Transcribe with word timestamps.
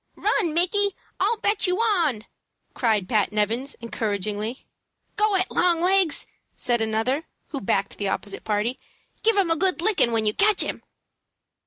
"Run, 0.15 0.55
Micky; 0.55 0.95
I'll 1.19 1.37
bet 1.37 1.67
on 1.67 2.15
you!" 2.17 2.21
cried 2.73 3.07
Pat 3.07 3.31
Nevins, 3.31 3.75
encouragingly. 3.79 4.65
"Go 5.15 5.35
it, 5.35 5.51
long 5.51 5.83
legs!" 5.83 6.25
said 6.55 6.81
another, 6.81 7.27
who 7.49 7.61
backed 7.61 7.99
the 7.99 8.09
opposite 8.09 8.43
party. 8.43 8.79
"Give 9.21 9.37
him 9.37 9.51
a 9.51 9.55
good 9.55 9.79
lickin' 9.79 10.11
when 10.11 10.25
you 10.25 10.33
catch 10.33 10.61
him." 10.63 10.81